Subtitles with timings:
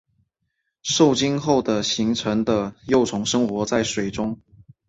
[0.81, 4.39] 受精后的形成的幼虫生活在水中。